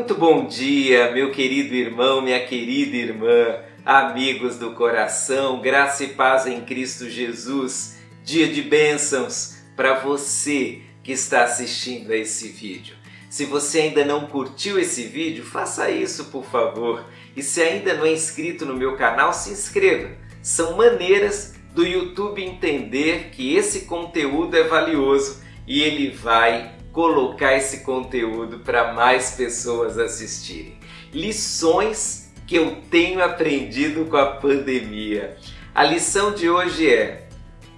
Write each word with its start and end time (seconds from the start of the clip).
Muito 0.00 0.14
bom 0.14 0.46
dia, 0.46 1.10
meu 1.12 1.30
querido 1.30 1.74
irmão, 1.74 2.22
minha 2.22 2.42
querida 2.46 2.96
irmã, 2.96 3.58
amigos 3.84 4.56
do 4.56 4.72
coração, 4.72 5.60
graça 5.60 6.04
e 6.04 6.14
paz 6.14 6.46
em 6.46 6.62
Cristo 6.62 7.06
Jesus. 7.06 7.98
Dia 8.24 8.48
de 8.48 8.62
bênçãos 8.62 9.58
para 9.76 10.00
você 10.00 10.80
que 11.02 11.12
está 11.12 11.44
assistindo 11.44 12.12
a 12.12 12.16
esse 12.16 12.48
vídeo. 12.48 12.96
Se 13.28 13.44
você 13.44 13.82
ainda 13.82 14.02
não 14.02 14.26
curtiu 14.26 14.78
esse 14.78 15.02
vídeo, 15.02 15.44
faça 15.44 15.90
isso, 15.90 16.24
por 16.30 16.46
favor. 16.46 17.04
E 17.36 17.42
se 17.42 17.60
ainda 17.60 17.92
não 17.92 18.06
é 18.06 18.12
inscrito 18.12 18.64
no 18.64 18.74
meu 18.74 18.96
canal, 18.96 19.34
se 19.34 19.50
inscreva. 19.50 20.16
São 20.42 20.78
maneiras 20.78 21.56
do 21.74 21.86
YouTube 21.86 22.42
entender 22.42 23.28
que 23.32 23.54
esse 23.54 23.80
conteúdo 23.80 24.56
é 24.56 24.62
valioso 24.62 25.42
e 25.66 25.82
ele 25.82 26.08
vai 26.08 26.79
colocar 26.92 27.54
esse 27.54 27.80
conteúdo 27.80 28.60
para 28.60 28.92
mais 28.92 29.32
pessoas 29.32 29.98
assistirem. 29.98 30.78
Lições 31.12 32.32
que 32.46 32.56
eu 32.56 32.82
tenho 32.90 33.22
aprendido 33.22 34.06
com 34.06 34.16
a 34.16 34.26
pandemia. 34.26 35.36
A 35.74 35.84
lição 35.84 36.32
de 36.34 36.50
hoje 36.50 36.92
é: 36.92 37.28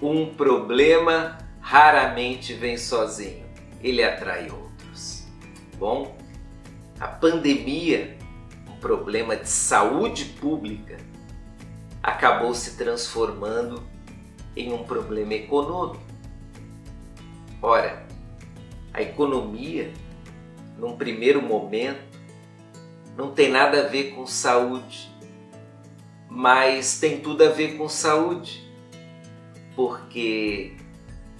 um 0.01 0.33
problema 0.33 1.37
raramente 1.59 2.53
vem 2.53 2.77
sozinho, 2.77 3.45
ele 3.81 4.03
atrai 4.03 4.49
outros. 4.49 5.27
Bom, 5.77 6.17
a 6.99 7.07
pandemia, 7.07 8.17
um 8.69 8.75
problema 8.77 9.35
de 9.35 9.49
saúde 9.49 10.25
pública, 10.25 10.97
acabou 12.01 12.53
se 12.53 12.77
transformando 12.77 13.81
em 14.55 14.73
um 14.73 14.83
problema 14.83 15.33
econômico. 15.33 16.03
Ora, 17.61 18.02
a 18.93 19.01
economia, 19.01 19.91
num 20.77 20.95
primeiro 20.95 21.41
momento, 21.41 22.19
não 23.17 23.31
tem 23.31 23.49
nada 23.49 23.85
a 23.85 23.87
ver 23.87 24.11
com 24.11 24.25
saúde, 24.25 25.11
mas 26.29 26.99
tem 26.99 27.19
tudo 27.19 27.43
a 27.43 27.49
ver 27.49 27.77
com 27.77 27.89
saúde, 27.89 28.63
porque 29.75 30.75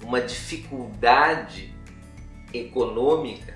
uma 0.02 0.20
dificuldade 0.20 1.72
econômica 2.52 3.54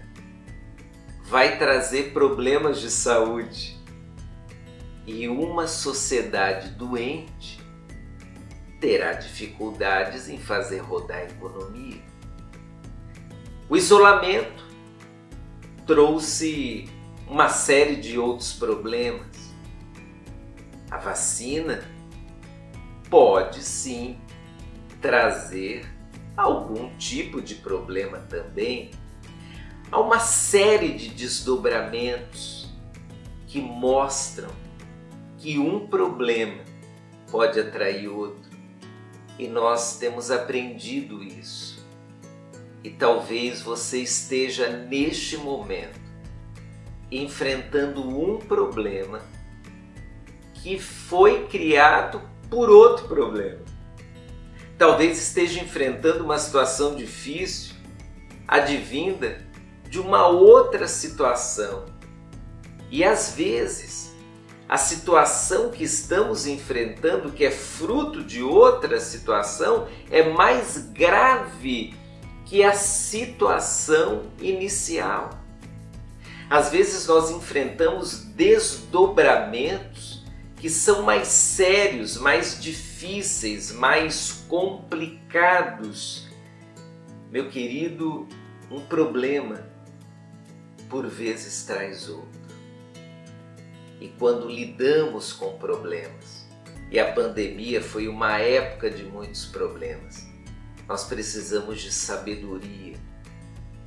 vai 1.22 1.58
trazer 1.58 2.12
problemas 2.12 2.80
de 2.80 2.90
saúde. 2.90 3.76
E 5.06 5.26
uma 5.26 5.66
sociedade 5.66 6.70
doente 6.70 7.58
terá 8.80 9.14
dificuldades 9.14 10.28
em 10.28 10.38
fazer 10.38 10.78
rodar 10.78 11.18
a 11.18 11.24
economia. 11.24 12.02
O 13.70 13.76
isolamento 13.76 14.64
trouxe 15.86 16.88
uma 17.26 17.50
série 17.50 17.96
de 17.96 18.18
outros 18.18 18.54
problemas. 18.54 19.26
A 20.90 20.96
vacina 20.96 21.84
pode 23.10 23.62
sim 23.62 24.18
trazer 25.02 25.86
algum 26.34 26.96
tipo 26.96 27.42
de 27.42 27.56
problema 27.56 28.20
também. 28.20 28.90
Há 29.92 30.00
uma 30.00 30.18
série 30.18 30.94
de 30.94 31.10
desdobramentos 31.10 32.72
que 33.46 33.60
mostram 33.60 34.48
que 35.36 35.58
um 35.58 35.86
problema 35.86 36.64
pode 37.30 37.60
atrair 37.60 38.08
outro 38.08 38.50
e 39.38 39.46
nós 39.46 39.98
temos 39.98 40.30
aprendido 40.30 41.22
isso 41.22 41.77
e 42.88 42.90
talvez 42.90 43.60
você 43.60 43.98
esteja 43.98 44.66
neste 44.70 45.36
momento 45.36 46.00
enfrentando 47.12 48.00
um 48.00 48.38
problema 48.38 49.20
que 50.54 50.78
foi 50.78 51.46
criado 51.48 52.22
por 52.48 52.70
outro 52.70 53.06
problema. 53.06 53.60
Talvez 54.78 55.18
esteja 55.18 55.60
enfrentando 55.60 56.24
uma 56.24 56.38
situação 56.38 56.94
difícil, 56.94 57.74
advinda 58.46 59.46
de 59.90 60.00
uma 60.00 60.26
outra 60.26 60.88
situação. 60.88 61.84
E 62.90 63.04
às 63.04 63.34
vezes, 63.34 64.16
a 64.66 64.78
situação 64.78 65.70
que 65.70 65.84
estamos 65.84 66.46
enfrentando, 66.46 67.32
que 67.32 67.44
é 67.44 67.50
fruto 67.50 68.24
de 68.24 68.42
outra 68.42 68.98
situação, 68.98 69.86
é 70.10 70.26
mais 70.30 70.90
grave 70.90 71.97
que 72.48 72.64
a 72.64 72.72
situação 72.72 74.22
inicial. 74.40 75.30
Às 76.48 76.70
vezes 76.70 77.06
nós 77.06 77.30
enfrentamos 77.30 78.24
desdobramentos 78.24 80.24
que 80.56 80.70
são 80.70 81.02
mais 81.02 81.28
sérios, 81.28 82.16
mais 82.16 82.60
difíceis, 82.60 83.70
mais 83.70 84.44
complicados. 84.48 86.26
Meu 87.30 87.50
querido, 87.50 88.26
um 88.70 88.80
problema 88.80 89.68
por 90.88 91.06
vezes 91.06 91.64
traz 91.64 92.08
outro. 92.08 92.26
E 94.00 94.08
quando 94.18 94.48
lidamos 94.48 95.34
com 95.34 95.58
problemas, 95.58 96.48
e 96.90 96.98
a 96.98 97.12
pandemia 97.12 97.82
foi 97.82 98.08
uma 98.08 98.38
época 98.38 98.90
de 98.90 99.04
muitos 99.04 99.44
problemas, 99.44 100.26
nós 100.88 101.04
precisamos 101.04 101.82
de 101.82 101.92
sabedoria 101.92 102.96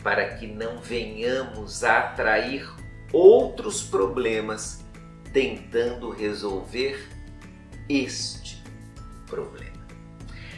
para 0.04 0.36
que 0.36 0.46
não 0.46 0.80
venhamos 0.80 1.84
a 1.84 2.00
atrair 2.00 2.70
outros 3.12 3.82
problemas 3.82 4.86
tentando 5.34 6.10
resolver 6.12 7.10
este 7.90 8.62
problema. 9.26 9.72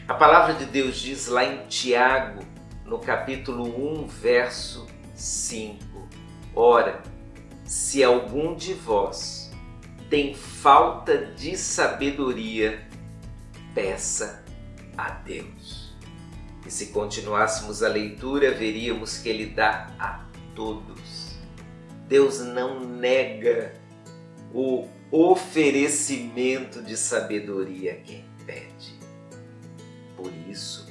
A 0.08 0.14
palavra 0.14 0.54
de 0.56 0.66
Deus 0.66 0.98
diz 0.98 1.28
lá 1.28 1.46
em 1.46 1.66
Tiago, 1.68 2.44
no 2.86 3.00
capítulo 3.00 4.02
1, 4.04 4.08
verso 4.08 4.86
5: 5.16 6.10
Ora, 6.54 7.02
se 7.64 8.04
algum 8.04 8.54
de 8.54 8.74
vós 8.74 9.52
tem 10.10 10.36
falta 10.36 11.18
de 11.18 11.58
sabedoria, 11.58 12.86
peça 13.74 14.44
a 14.98 15.10
Deus. 15.10 15.83
E 16.66 16.72
se 16.72 16.88
continuássemos 16.88 17.84
a 17.84 17.88
leitura, 17.88 18.52
veríamos 18.52 19.18
que 19.18 19.30
Ele 19.30 19.48
dá 19.48 19.94
a 20.00 20.26
todos. 20.56 21.36
Deus 22.08 22.40
não 22.40 22.80
nega 22.80 23.74
o 24.54 24.88
oferecimento 25.12 26.82
de 26.82 26.96
sabedoria 26.96 27.94
a 27.94 27.96
quem 27.98 28.26
pede. 28.46 29.00
Por 30.16 30.32
isso, 30.50 30.88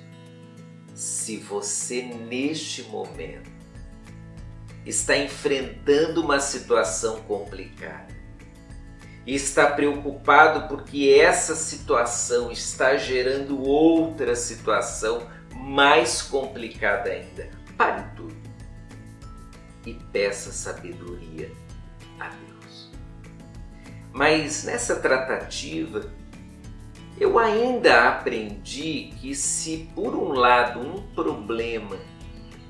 se 0.95 1.37
você 1.39 2.03
neste 2.03 2.83
momento 2.85 3.51
está 4.85 5.17
enfrentando 5.17 6.21
uma 6.21 6.41
situação 6.41 7.21
complicada 7.23 8.13
e 9.25 9.35
está 9.35 9.71
preocupado 9.71 10.69
porque 10.69 11.17
essa 11.21 11.55
situação 11.55 12.51
está 12.51 12.97
gerando 12.97 13.63
outra 13.63 14.35
situação 14.35 15.29
mais 15.55 16.23
complicada 16.23 17.11
ainda. 17.11 17.51
Pare 17.77 18.05
tudo 18.17 18.37
e 19.87 19.95
peça 19.95 20.53
sabedoria 20.53 21.51
a 22.21 22.29
Deus. 22.29 22.91
Mas 24.13 24.65
nessa 24.65 24.97
tratativa, 24.97 26.11
eu 27.19 27.39
ainda 27.39 28.09
aprendi 28.09 29.13
que 29.21 29.35
se 29.35 29.91
por 29.95 30.15
um 30.15 30.33
lado 30.33 30.81
um 30.81 31.03
problema 31.15 31.97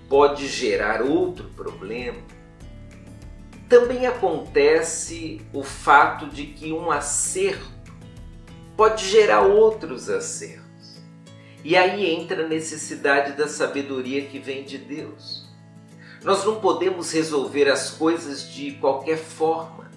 pode 0.08 0.46
gerar 0.46 1.02
outro 1.02 1.48
problema, 1.50 2.18
também 3.68 4.06
acontece 4.06 5.40
o 5.52 5.62
fato 5.62 6.26
de 6.26 6.46
que 6.46 6.72
um 6.72 6.90
acerto 6.90 7.72
pode 8.76 9.08
gerar 9.08 9.42
outros 9.42 10.10
acertos. 10.10 10.62
E 11.64 11.76
aí 11.76 12.10
entra 12.10 12.44
a 12.44 12.48
necessidade 12.48 13.32
da 13.32 13.46
sabedoria 13.46 14.22
que 14.22 14.38
vem 14.38 14.64
de 14.64 14.78
Deus. 14.78 15.46
Nós 16.24 16.44
não 16.44 16.60
podemos 16.60 17.12
resolver 17.12 17.68
as 17.68 17.90
coisas 17.90 18.48
de 18.52 18.72
qualquer 18.72 19.18
forma. 19.18 19.90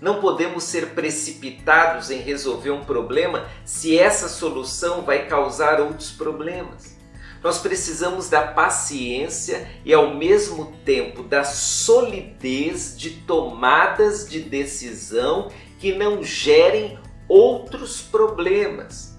Não 0.00 0.20
podemos 0.20 0.64
ser 0.64 0.90
precipitados 0.90 2.10
em 2.10 2.18
resolver 2.18 2.70
um 2.70 2.84
problema 2.84 3.48
se 3.64 3.98
essa 3.98 4.28
solução 4.28 5.02
vai 5.02 5.26
causar 5.26 5.80
outros 5.80 6.10
problemas. 6.10 6.94
Nós 7.42 7.58
precisamos 7.58 8.28
da 8.28 8.42
paciência 8.42 9.68
e, 9.84 9.92
ao 9.92 10.14
mesmo 10.14 10.72
tempo, 10.84 11.22
da 11.22 11.44
solidez 11.44 12.96
de 12.96 13.10
tomadas 13.10 14.28
de 14.28 14.40
decisão 14.40 15.50
que 15.78 15.92
não 15.92 16.22
gerem 16.22 16.98
outros 17.28 18.00
problemas. 18.00 19.18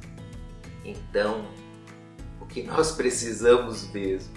Então, 0.84 1.46
que 2.56 2.64
nós 2.64 2.94
precisamos 2.94 3.92
mesmo 3.92 4.34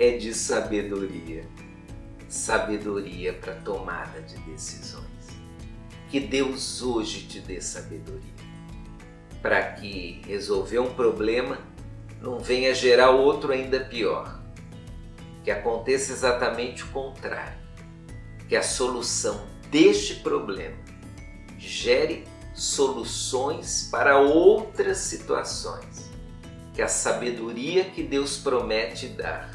é 0.00 0.16
de 0.16 0.34
sabedoria. 0.34 1.44
sabedoria 2.28 3.32
para 3.32 3.54
tomada 3.54 4.20
de 4.22 4.36
decisões. 4.38 5.04
Que 6.08 6.18
Deus 6.18 6.82
hoje 6.82 7.28
te 7.28 7.38
dê 7.38 7.60
sabedoria 7.60 8.34
para 9.40 9.62
que 9.74 10.20
resolver 10.26 10.80
um 10.80 10.92
problema 10.92 11.58
não 12.20 12.40
venha 12.40 12.74
gerar 12.74 13.10
outro 13.10 13.52
ainda 13.52 13.78
pior. 13.78 14.42
Que 15.44 15.52
aconteça 15.52 16.12
exatamente 16.12 16.82
o 16.82 16.88
contrário. 16.88 17.60
Que 18.48 18.56
a 18.56 18.62
solução 18.62 19.46
deste 19.70 20.16
problema 20.16 20.76
gere 21.56 22.24
soluções 22.56 23.88
para 23.88 24.18
outras 24.18 24.98
situações. 24.98 26.09
Que 26.80 26.84
a 26.84 26.88
sabedoria 26.88 27.84
que 27.84 28.02
Deus 28.02 28.38
promete 28.38 29.08
dar 29.08 29.54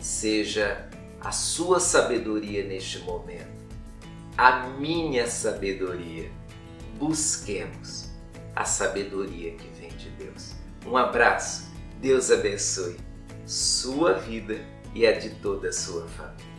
seja 0.00 0.90
a 1.20 1.30
sua 1.30 1.78
sabedoria 1.78 2.64
neste 2.64 2.98
momento, 3.04 3.46
a 4.36 4.66
minha 4.66 5.28
sabedoria. 5.28 6.28
Busquemos 6.98 8.10
a 8.52 8.64
sabedoria 8.64 9.52
que 9.52 9.68
vem 9.78 9.90
de 9.90 10.10
Deus. 10.10 10.56
Um 10.84 10.96
abraço, 10.96 11.72
Deus 12.00 12.32
abençoe 12.32 12.96
sua 13.46 14.14
vida 14.14 14.58
e 14.92 15.06
a 15.06 15.16
de 15.16 15.36
toda 15.36 15.68
a 15.68 15.72
sua 15.72 16.08
família. 16.08 16.53